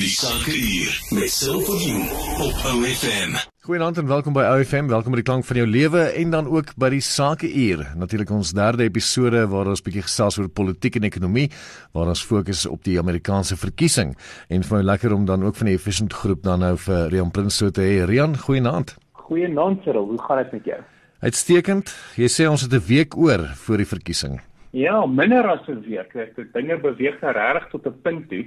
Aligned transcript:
Die 0.00 0.08
Sakeuur 0.08 0.92
met 1.12 1.28
Silverview 1.28 2.00
op 2.40 2.60
OFM. 2.70 3.34
Goeienaand 3.66 3.98
en 4.00 4.06
welkom 4.08 4.32
by 4.32 4.46
OFM. 4.48 4.86
Welkom 4.88 5.12
by 5.12 5.18
die 5.20 5.26
klank 5.28 5.44
van 5.44 5.58
jou 5.60 5.66
lewe 5.68 6.06
en 6.16 6.30
dan 6.32 6.46
ook 6.48 6.70
by 6.80 6.88
die 6.94 7.02
Sakeuur. 7.04 7.82
Natuurlik 8.00 8.32
ons 8.32 8.54
derde 8.56 8.86
episode 8.88 9.42
waar 9.52 9.68
ons 9.68 9.84
bietjie 9.84 10.06
gesels 10.06 10.38
oor 10.40 10.48
politiek 10.48 10.96
en 10.96 11.04
ekonomie, 11.04 11.50
waar 11.92 12.08
ons 12.14 12.24
fokus 12.24 12.64
op 12.70 12.80
die 12.88 12.96
Amerikaanse 12.96 13.60
verkiesing. 13.60 14.14
En 14.48 14.64
vir 14.64 14.78
my 14.78 14.80
lekker 14.88 15.12
om 15.12 15.28
dan 15.28 15.44
ook 15.44 15.60
van 15.60 15.68
die 15.68 15.76
Efficient 15.76 16.16
groep 16.16 16.48
dan 16.48 16.64
nou 16.64 16.72
vir 16.86 17.12
Rian 17.12 17.34
Prins 17.36 17.60
so 17.60 17.68
te 17.68 17.84
hê. 17.84 18.00
Rian, 18.08 18.38
goeienaand. 18.40 18.96
Goeienaand 19.26 19.84
Cyril, 19.84 20.08
hoe 20.14 20.22
gaan 20.24 20.40
dit 20.46 20.56
met 20.56 20.72
jou? 20.72 20.80
Uitstekend. 21.28 21.92
Jy 22.16 22.32
sê 22.32 22.48
ons 22.48 22.64
het 22.64 22.72
'n 22.72 22.86
week 22.88 23.20
oor 23.20 23.52
voor 23.68 23.76
die 23.76 23.90
verkiesing. 23.92 24.40
Ja, 24.72 25.04
minder 25.04 25.44
as 25.44 25.68
'n 25.68 25.84
week. 25.84 26.16
Dit 26.36 26.52
dinge 26.54 26.80
beweeg 26.80 27.20
nou 27.20 27.32
regtig 27.32 27.68
tot 27.68 27.86
'n 27.86 28.00
punt 28.02 28.28
toe 28.28 28.46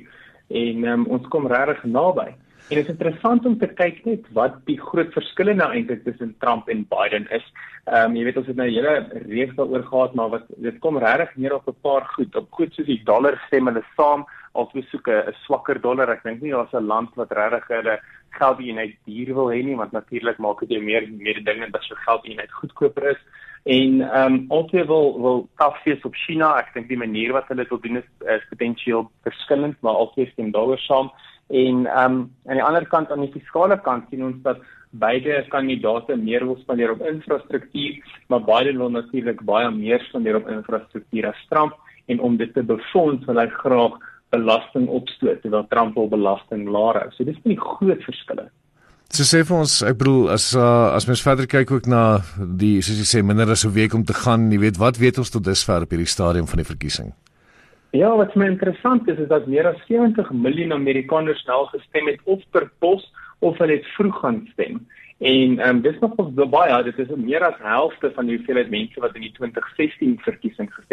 en 0.49 0.85
um, 0.85 1.05
ons 1.05 1.27
kom 1.27 1.47
regtig 1.47 1.83
naby. 1.83 2.33
En 2.69 2.77
dit 2.77 2.85
is 2.85 2.93
interessant 2.93 3.45
om 3.45 3.57
te 3.59 3.67
kyk 3.67 4.05
net 4.05 4.27
wat 4.37 4.55
die 4.69 4.77
groot 4.79 5.11
verskille 5.13 5.53
nou 5.53 5.67
eintlik 5.75 6.03
tussen 6.05 6.35
Trump 6.39 6.69
en 6.71 6.85
Biden 6.89 7.27
is. 7.35 7.43
Ehm 7.85 8.11
um, 8.11 8.15
jy 8.15 8.23
weet 8.23 8.37
ons 8.39 8.47
het 8.47 8.55
nou 8.55 8.67
'n 8.67 8.73
hele 8.73 8.93
reeks 9.27 9.55
daaroor 9.55 9.83
gehad, 9.83 10.15
maar 10.15 10.29
wat 10.29 10.45
dit 10.57 10.79
kom 10.79 10.97
regtig 10.97 11.35
neer 11.35 11.55
op 11.55 11.67
'n 11.67 11.81
paar 11.81 12.05
goed. 12.15 12.35
Op 12.35 12.47
goed 12.51 12.73
soos 12.73 12.85
die 12.85 13.01
dollar 13.03 13.41
stem 13.47 13.67
hulle 13.67 13.83
saam 13.95 14.25
as 14.55 14.67
we 14.73 14.83
soek 14.91 15.07
'n 15.07 15.33
swakker 15.45 15.81
dollar. 15.81 16.09
Ek 16.09 16.23
dink 16.23 16.41
nie 16.41 16.51
daar's 16.51 16.73
'n 16.73 16.87
land 16.87 17.15
wat 17.15 17.31
regtig 17.31 17.67
hulle 17.67 17.99
geldeenheid 18.39 18.95
duur 19.05 19.33
wil 19.35 19.49
hê 19.51 19.63
nie, 19.63 19.75
want 19.75 19.91
natuurlik 19.91 20.37
maak 20.37 20.59
dit 20.59 20.69
jou 20.69 20.81
meer 20.81 21.07
mededingend 21.09 21.75
as 21.75 21.87
jou 21.87 21.97
geldeenheid 21.97 22.51
goedkoper 22.51 23.09
is. 23.11 23.21
En 23.65 24.01
ehm 24.01 24.33
um, 24.33 24.45
altyd 24.49 24.87
wil 24.87 25.21
wil 25.21 25.47
afsien 25.55 25.99
op 26.03 26.15
China. 26.15 26.57
Ek 26.59 26.73
dink 26.73 26.87
die 26.87 26.97
manier 26.97 27.31
wat 27.31 27.47
hulle 27.47 27.61
dit 27.63 27.69
wil 27.69 27.79
doen 27.79 27.97
is, 27.97 28.09
is 28.27 28.49
potensieel 28.49 29.09
verskillend, 29.23 29.77
maar 29.81 29.93
altyd 29.93 30.31
stem 30.31 30.51
dollar 30.51 30.79
saam. 30.79 31.11
En 31.49 31.85
ehm 31.85 32.11
um, 32.11 32.31
aan 32.45 32.59
die 32.59 32.63
ander 32.63 32.87
kant 32.87 33.11
aan 33.11 33.21
die 33.21 33.31
fiskale 33.31 33.79
kant 33.81 34.09
sien 34.09 34.23
ons 34.23 34.41
dat 34.43 34.59
beide 34.93 35.45
kandidaate 35.49 36.15
meer 36.15 36.45
wil 36.45 36.57
spandeer 36.61 36.91
op 36.91 37.01
infrastruktuur, 37.01 38.03
maar 38.27 38.43
Biden 38.45 38.77
wil 38.77 38.89
natuurlik 38.89 39.41
baie 39.41 39.71
meer 39.71 39.99
spandeer 40.09 40.35
op 40.35 40.49
infrastruktuur 40.49 41.27
as 41.31 41.45
Trump 41.49 41.73
en 42.05 42.19
om 42.19 42.37
dit 42.37 42.53
te 42.53 42.63
befonds 42.63 43.25
wil 43.25 43.39
hy 43.39 43.47
graag 43.47 43.97
belasting 44.33 44.89
opstoot 44.89 45.41
terwyl 45.43 45.65
Trump 45.71 45.95
wil 45.99 46.09
belasting 46.11 46.67
laer 46.73 47.03
hou. 47.03 47.09
So 47.13 47.23
dis 47.27 47.39
nie 47.47 47.57
groot 47.59 48.03
verskille. 48.07 48.49
So 49.13 49.25
sê 49.29 49.43
vir 49.45 49.59
ons, 49.61 49.75
ek 49.85 49.99
bedoel 49.99 50.31
as 50.33 50.51
uh, 50.57 50.89
as 50.97 51.05
mens 51.05 51.21
verder 51.21 51.45
kyk 51.49 51.71
ook 51.75 51.85
na 51.85 52.23
die 52.39 52.79
soos 52.81 52.97
jy 52.97 53.05
sê 53.05 53.21
minder 53.21 53.51
as 53.53 53.65
'n 53.65 53.75
week 53.75 53.93
om 53.93 54.03
te 54.03 54.13
gaan, 54.13 54.51
jy 54.51 54.59
weet 54.59 54.79
wat 54.81 54.97
weet 54.97 55.19
ons 55.21 55.29
tot 55.29 55.43
dusver 55.45 55.85
op 55.85 55.91
hierdie 55.93 56.09
stadium 56.09 56.47
van 56.49 56.57
die 56.63 56.71
verkiesing? 56.71 57.13
Ja, 57.93 58.09
wat 58.17 58.35
my 58.35 58.47
interessant 58.49 59.07
is 59.07 59.19
is 59.19 59.29
dat 59.29 59.45
meer 59.45 59.67
as 59.69 59.77
70 59.87 60.31
miljoen 60.31 60.73
Amerikaners 60.73 61.45
nou 61.45 61.67
gestem 61.69 62.07
het 62.07 62.19
of 62.25 62.41
per 62.49 62.71
pos 62.79 63.05
of 63.39 63.57
hulle 63.57 63.77
het 63.77 63.85
vroeg 63.97 64.17
gaan 64.21 64.47
stem. 64.53 64.81
En 65.19 65.59
ehm 65.59 65.69
um, 65.69 65.81
dis 65.81 65.99
nog 65.99 66.15
baie, 66.49 66.83
dit 66.83 66.99
is 66.99 67.07
meer 67.15 67.43
as 67.45 67.59
helfte 67.61 68.11
van 68.15 68.25
die 68.25 68.37
hoeveelheid 68.37 68.69
mense 68.69 68.99
wat 68.99 69.15
in 69.15 69.21
die 69.21 69.31
2016 69.37 70.17
verkiesing 70.25 70.73
gestem 70.73 70.92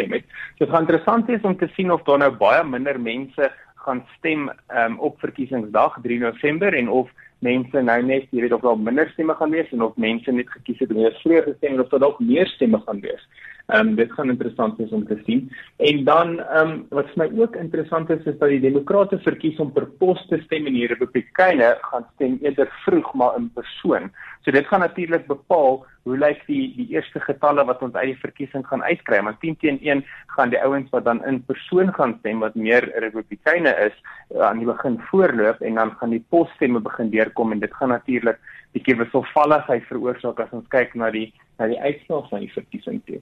Dit 0.61 0.69
gaan 0.69 0.83
interessant 0.85 1.25
wees 1.25 1.41
om 1.41 1.55
te 1.57 1.67
sien 1.73 1.89
of 1.91 2.03
daar 2.05 2.19
nou 2.21 2.29
baie 2.37 2.61
minder 2.63 2.99
mense 3.01 3.47
gaan 3.81 4.03
stem 4.17 4.43
um, 4.69 4.99
op 5.01 5.15
verkiesingsdag 5.19 5.95
3 6.03 6.19
November 6.21 6.75
en 6.77 6.89
of 6.99 7.07
mense 7.41 7.81
nou 7.81 7.95
net 8.05 8.27
jy 8.29 8.43
weet 8.43 8.53
of 8.53 8.61
daar 8.61 8.77
minder 8.77 9.09
stemme 9.09 9.33
gaan 9.39 9.55
wees 9.57 9.71
en 9.73 9.81
of 9.81 9.95
mense 9.97 10.31
net 10.31 10.51
gekies 10.53 10.83
het 10.83 10.93
om 10.93 10.99
eers 11.01 11.17
vroeër 11.23 11.47
te 11.47 11.53
stem 11.57 11.81
of 11.81 11.89
daar 11.89 12.03
dalk 12.03 12.19
meer 12.21 12.51
stemme 12.53 12.77
gaan 12.85 13.01
wees. 13.01 13.23
Ehm 13.71 13.89
um, 13.89 13.95
dit 13.97 14.13
gaan 14.13 14.29
interessant 14.29 14.77
wees 14.77 14.93
om 14.93 15.07
te 15.09 15.17
sien. 15.25 15.47
En 15.89 16.03
dan 16.11 16.37
ehm 16.43 16.75
um, 16.75 16.85
wat 16.93 17.09
vir 17.15 17.23
my 17.23 17.41
ook 17.41 17.57
interessant 17.63 18.13
is 18.13 18.29
is 18.29 18.37
dat 18.37 18.53
die 18.53 18.61
demokrate 18.61 19.17
verkies 19.25 19.57
om 19.65 19.73
per 19.73 19.87
pos 20.03 20.21
te 20.29 20.37
stem 20.45 20.69
en 20.69 20.77
die 20.77 20.91
republikeine 20.93 21.71
gaan 21.89 22.05
stem 22.13 22.37
eerder 22.45 22.69
vroeg 22.85 23.13
maar 23.13 23.41
in 23.41 23.49
persoon. 23.57 24.11
So 24.45 24.53
dit 24.53 24.69
gaan 24.69 24.85
natuurlik 24.85 25.25
bepaal 25.25 25.81
hoe 26.03 26.17
lyk 26.17 26.41
die 26.47 26.71
die 26.75 26.87
eerste 26.95 27.19
getalle 27.21 27.65
wat 27.69 27.81
ons 27.85 27.95
uit 27.95 28.11
die 28.11 28.21
verkiesing 28.21 28.65
gaan 28.67 28.83
uitkry. 28.83 29.19
Maar 29.21 29.37
10 29.41 29.57
teen 29.61 29.79
1 29.81 30.03
gaan 30.35 30.53
die 30.53 30.61
ouens 30.61 30.89
wat 30.95 31.05
dan 31.05 31.23
in 31.29 31.41
persoon 31.45 31.93
gaan 31.93 32.15
stem 32.19 32.41
wat 32.45 32.55
meer 32.55 32.87
republikeine 33.05 33.73
is 33.85 33.93
eh, 33.95 34.41
aan 34.47 34.61
die 34.63 34.69
begin 34.69 34.97
voorloop 35.11 35.61
en 35.61 35.77
dan 35.81 35.93
gaan 35.99 36.15
die 36.15 36.23
posstemme 36.29 36.79
begin 36.79 37.11
deurkom 37.13 37.51
en 37.51 37.59
dit 37.59 37.73
gaan 37.73 37.93
natuurlik 37.93 38.39
bietjie 38.73 38.97
wisselvalligheid 39.03 39.85
veroorsaak 39.89 40.39
as 40.39 40.55
ons 40.55 40.67
kyk 40.73 40.95
na 40.95 41.11
die 41.11 41.29
na 41.59 41.67
die 41.69 41.79
uitslag 41.81 42.29
van 42.31 42.41
die 42.41 42.53
verkiesing 42.53 43.01
toe. 43.05 43.19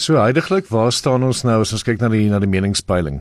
So 0.00 0.16
heidaglik, 0.16 0.70
waar 0.72 0.92
staan 0.96 1.26
ons 1.26 1.44
nou 1.44 1.60
as 1.60 1.74
ons 1.76 1.84
kyk 1.84 2.00
na 2.00 2.08
die 2.08 2.30
na 2.30 2.40
die 2.40 2.48
meningspeiling? 2.48 3.20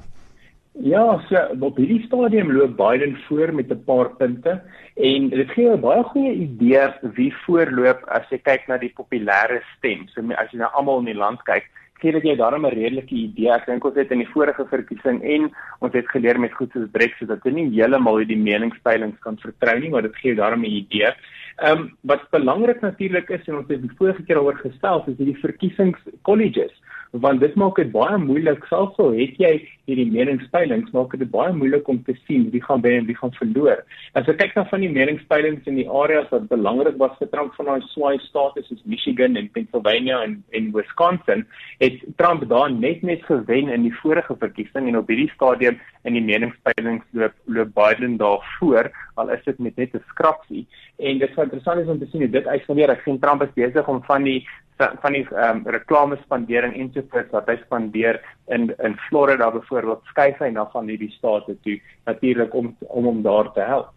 Ja, 0.79 1.19
so 1.27 1.39
op 1.59 1.75
hierdie 1.75 2.05
stadium 2.05 2.53
loop 2.55 2.77
Biden 2.77 3.17
voor 3.27 3.51
met 3.53 3.67
'n 3.69 3.83
paar 3.83 4.09
punte 4.15 4.61
en 4.95 5.29
dit 5.29 5.51
gee 5.51 5.69
'n 5.69 5.79
baie 5.79 6.03
goeie 6.03 6.33
idee 6.33 6.87
wie 7.01 7.33
voorloop 7.43 7.99
as 8.07 8.29
jy 8.29 8.37
kyk 8.37 8.67
na 8.67 8.77
die 8.77 8.93
populêre 8.95 9.61
stem. 9.77 10.07
So 10.07 10.21
as 10.37 10.51
jy 10.51 10.57
nou 10.57 10.71
almal 10.71 10.99
in 10.99 11.05
die 11.05 11.13
land 11.23 11.43
kyk, 11.43 11.65
gee 11.99 12.11
dit 12.11 12.23
jou 12.23 12.35
daarom 12.35 12.65
'n 12.65 12.69
redelike 12.69 13.15
idee. 13.15 13.51
Ek 13.51 13.65
dink 13.65 13.83
ons 13.83 13.95
het 13.95 14.11
in 14.11 14.19
die 14.19 14.33
vorige 14.33 14.65
verkiesing 14.65 15.21
en 15.23 15.51
ons 15.79 15.93
het 15.93 16.07
geleer 16.07 16.39
met 16.39 16.53
goed 16.53 16.71
soos 16.71 16.89
Brexit 16.91 17.27
dat 17.27 17.43
jy 17.43 17.51
nie 17.51 17.69
heeltemal 17.69 18.17
hierdie 18.17 18.43
meningspeilings 18.43 19.19
kan 19.19 19.37
vertrou 19.37 19.79
nie, 19.79 19.89
maar 19.89 20.01
dit 20.01 20.15
gee 20.15 20.33
jou 20.33 20.35
daarom 20.35 20.61
'n 20.61 20.65
idee. 20.65 21.13
Ehm 21.57 21.77
um, 21.77 21.97
wat 22.01 22.29
belangrik 22.29 22.81
natuurlik 22.81 23.29
is 23.29 23.47
en 23.47 23.55
ons 23.55 23.67
het 23.67 23.81
die 23.81 23.97
vorige 23.97 24.23
keer 24.23 24.35
daaroor 24.35 24.57
gestel, 24.57 25.03
is 25.07 25.17
die 25.17 25.37
verkiesingskolleges 25.37 26.71
want 27.11 27.39
dit 27.41 27.55
maak 27.57 27.79
dit 27.81 27.89
baie 27.91 28.17
moeilik 28.21 28.65
selfs 28.69 28.97
al 29.01 29.15
het 29.17 29.37
jy 29.41 29.51
hierdie 29.89 30.11
meningspeilings 30.13 30.91
maak 30.93 31.15
dit 31.17 31.29
baie 31.31 31.53
moeilik 31.57 31.87
om 31.89 31.97
te 32.05 32.13
sien 32.27 32.45
wie 32.53 32.61
gaan 32.61 32.83
wen 32.85 32.99
en 32.99 33.07
wie 33.07 33.17
gaan 33.17 33.33
verloor. 33.39 33.81
As 34.13 34.29
jy 34.29 34.35
kyk 34.37 34.53
na 34.55 34.65
van 34.69 34.85
die 34.85 34.91
meningspeilings 34.93 35.65
in 35.69 35.79
die 35.79 35.87
areas 35.89 36.29
wat 36.29 36.45
belangrik 36.51 36.99
was 37.01 37.15
vir 37.17 37.31
Trump 37.33 37.55
van 37.57 37.71
daai 37.71 37.87
swai 37.89 38.13
state 38.27 38.63
soos 38.67 38.85
Michigan 38.85 39.39
en 39.41 39.49
Pennsylvania 39.55 40.21
en 40.27 40.37
en 40.53 40.69
Wisconsin, 40.75 41.45
het 41.81 41.97
Trump 42.21 42.45
daar 42.49 42.69
net 42.71 43.01
net 43.01 43.25
gewen 43.25 43.73
in 43.73 43.87
die 43.87 43.95
vorige 44.03 44.37
verkiesing 44.37 44.87
en 44.87 45.01
op 45.01 45.09
hierdie 45.09 45.31
stadium 45.33 45.81
in 46.05 46.13
die 46.13 46.25
meningspeilings 46.25 47.05
loop 47.17 47.33
loop 47.45 47.73
Biden 47.73 48.17
daar 48.21 48.45
voor 48.59 48.91
al 49.15 49.33
is 49.33 49.43
dit 49.45 49.59
met 49.59 49.75
net 49.75 49.93
'n 49.93 50.03
skrapsie 50.13 50.67
en 50.97 51.17
dit 51.17 51.29
is 51.29 51.43
interessant 51.43 51.87
om 51.87 51.99
te 51.99 52.07
sien 52.11 52.21
hoe 52.21 52.29
dit 52.29 52.47
uitgeweer. 52.47 52.89
Ek 52.89 53.01
sien 53.03 53.19
Trump 53.19 53.41
is 53.41 53.53
besig 53.55 53.87
om 53.87 54.03
van 54.03 54.23
die 54.23 54.45
van 54.79 55.13
die 55.13 55.25
ehm 55.27 55.57
um, 55.57 55.63
reklame 55.75 56.17
spandering 56.23 56.73
en 56.75 56.91
so 56.93 57.03
voort 57.11 57.31
wat 57.35 57.47
hy 57.51 57.57
spandeer 57.65 58.19
in 58.47 58.69
in 58.79 58.97
Florida 59.07 59.51
byvoorbeeld 59.51 60.03
skuif 60.11 60.39
hy 60.39 60.51
na 60.55 60.65
van 60.73 60.87
hierdie 60.87 61.11
state 61.17 61.57
toe 61.63 61.79
natuurlik 62.05 62.53
om 62.53 62.75
om 62.87 63.09
hom 63.11 63.21
daar 63.21 63.51
te 63.53 63.61
help. 63.61 63.91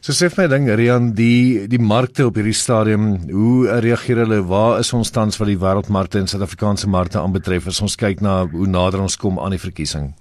So 0.00 0.12
sê 0.12 0.28
my 0.36 0.46
ding 0.50 0.68
Rian 0.80 1.12
die 1.14 1.66
die 1.68 1.82
markte 1.82 2.26
op 2.26 2.36
hierdie 2.38 2.56
stadium 2.56 3.08
hoe 3.30 3.80
reageer 3.86 4.22
hulle 4.24 4.42
waar 4.50 4.78
is 4.80 4.92
ons 4.92 5.10
tans 5.10 5.38
wat 5.40 5.50
die 5.50 5.58
wêreldmarkte 5.62 6.18
en 6.18 6.30
Suid-Afrikaanse 6.30 6.88
markte 6.88 7.18
aanbetref 7.22 7.66
as 7.72 7.82
ons 7.82 7.96
kyk 7.96 8.22
na 8.22 8.44
hoe 8.46 8.70
nader 8.70 9.02
ons 9.02 9.16
kom 9.16 9.38
aan 9.38 9.54
die 9.56 9.62
verkiesing? 9.62 10.14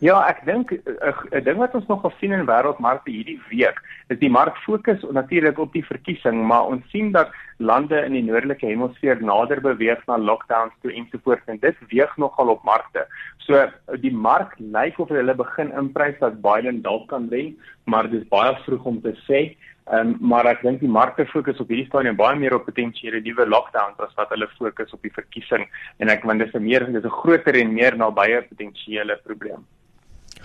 Ja, 0.00 0.20
ek 0.30 0.44
dink 0.46 0.72
'n 0.72 1.44
ding 1.44 1.58
wat 1.58 1.74
ons 1.74 1.86
nog 1.88 2.02
gesien 2.02 2.32
in 2.32 2.46
wêreldmarkte 2.46 3.10
hierdie 3.10 3.40
week, 3.50 3.78
is 4.08 4.18
die 4.18 4.30
mark 4.30 4.56
fokus 4.62 5.02
natuurlik 5.10 5.58
op 5.58 5.72
die 5.72 5.82
verkiesing, 5.84 6.46
maar 6.46 6.66
ons 6.70 6.82
sien 6.90 7.10
dat 7.12 7.30
lande 7.58 7.98
in 8.06 8.14
die 8.14 8.22
noordelike 8.22 8.66
hemisfeer 8.66 9.22
nader 9.22 9.60
beweeg 9.60 10.04
na 10.06 10.16
lockdowns 10.18 10.74
toe 10.82 10.92
en 10.94 11.06
so 11.10 11.18
voort 11.24 11.48
en 11.50 11.58
dit 11.62 11.80
weeg 11.90 12.16
nogal 12.16 12.52
op 12.54 12.62
markte. 12.64 13.06
So 13.46 13.66
die 14.02 14.14
mark 14.14 14.54
lyk 14.58 14.98
of 14.98 15.10
hulle 15.14 15.34
begin 15.34 15.72
inprys 15.72 16.18
dat 16.20 16.40
Biden 16.42 16.82
dalk 16.82 17.08
kan 17.08 17.28
wen, 17.28 17.56
maar 17.84 18.10
dit 18.10 18.22
is 18.22 18.28
baie 18.28 18.54
vroeg 18.64 18.84
om 18.84 19.00
te 19.02 19.14
sê. 19.26 19.56
Um, 19.88 20.18
maar 20.20 20.44
ek 20.44 20.60
dink 20.60 20.82
die 20.84 20.90
markte 20.92 21.24
fokus 21.30 21.60
op 21.62 21.70
hierdie 21.72 21.86
stadium 21.88 22.16
baie 22.18 22.36
meer 22.36 22.58
op 22.58 22.66
potensiële 22.68 23.22
nuwe 23.24 23.46
lockdowns 23.48 23.96
as 24.04 24.12
wat 24.18 24.28
hulle 24.34 24.50
fokus 24.58 24.92
op 24.92 25.00
die 25.06 25.14
verkiesing 25.14 25.64
en 25.96 26.12
ek 26.12 26.26
want 26.28 26.44
dit 26.44 26.52
is 26.52 26.60
'n 26.60 26.64
meer 26.66 26.84
dis 26.84 27.04
'n 27.04 27.18
groter 27.22 27.56
en 27.56 27.72
meer 27.72 27.96
nabye 27.96 28.42
potensiële 28.50 29.16
probleem. 29.24 29.64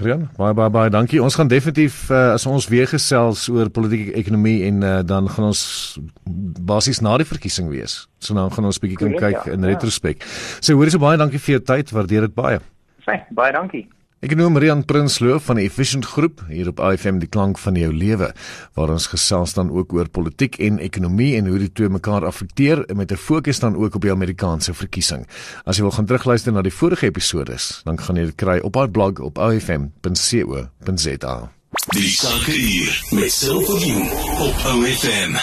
Rian, 0.01 0.25
baie 0.39 0.53
baie 0.57 0.71
baie 0.73 0.89
dankie. 0.89 1.19
Ons 1.21 1.35
gaan 1.37 1.49
definitief 1.51 2.09
uh, 2.09 2.33
as 2.33 2.47
ons 2.49 2.65
weer 2.71 2.89
gesels 2.89 3.45
oor 3.53 3.69
politieke 3.69 4.15
ekonomie 4.17 4.63
en 4.65 4.81
uh, 4.81 4.93
dan 5.05 5.29
gaan 5.29 5.51
ons 5.51 5.63
basies 6.65 7.01
na 7.05 7.13
die 7.21 7.29
verkiesing 7.29 7.69
wees. 7.69 8.07
So 8.17 8.33
nou 8.33 8.47
gaan 8.53 8.65
ons 8.65 8.81
bietjie 8.81 8.97
kan 8.97 9.13
kyk 9.13 9.37
ja, 9.37 9.53
in 9.53 9.61
ja. 9.61 9.75
retrospek. 9.75 10.25
So 10.59 10.73
hoorie 10.73 10.93
so 10.93 11.03
baie 11.03 11.19
dankie 11.21 11.41
vir 11.41 11.59
jou 11.59 11.65
tyd. 11.73 11.93
Waardeer 11.93 12.25
dit 12.25 12.37
baie. 12.37 12.57
Sê, 13.05 13.19
baie 13.37 13.53
dankie. 13.53 13.85
Ek 14.23 14.37
noem 14.39 14.53
Marian 14.55 14.85
Prinsloo 14.87 15.35
van 15.43 15.57
die 15.59 15.65
Efficient 15.67 16.05
Groep 16.07 16.45
hier 16.47 16.69
op 16.71 16.77
IFM 16.79 17.17
die 17.19 17.27
klank 17.27 17.57
van 17.59 17.75
jou 17.75 17.89
lewe 17.91 18.29
waar 18.77 18.93
ons 18.93 19.09
gesels 19.11 19.51
dan 19.57 19.67
ook 19.67 19.91
oor 19.97 20.07
politiek 20.07 20.55
en 20.63 20.79
ekonomie 20.79 21.33
en 21.35 21.49
hoe 21.51 21.59
die 21.59 21.67
twee 21.75 21.91
mekaar 21.91 22.23
affekteer 22.23 22.85
met 22.95 23.11
'n 23.11 23.19
fokus 23.19 23.59
dan 23.59 23.75
ook 23.75 23.95
op 23.99 24.01
die 24.01 24.11
Amerikaanse 24.15 24.73
verkiesing. 24.73 25.27
As 25.65 25.75
jy 25.75 25.83
wil 25.83 25.91
gaan 25.91 26.05
terugluister 26.05 26.53
na 26.53 26.61
die 26.61 26.71
vorige 26.71 27.05
episode, 27.05 27.57
dan 27.83 27.99
gaan 27.99 28.15
jy 28.15 28.25
dit 28.25 28.35
kry 28.35 28.59
op 28.63 28.75
haar 28.75 28.89
blog 28.89 29.19
op 29.19 29.37
ifm.co.za. 29.37 30.69
Die 31.91 32.09
sake 32.09 32.51
hier 32.51 33.03
met 33.11 33.31
Silverview 33.31 34.05
op 34.39 34.55
OFM. 34.71 35.35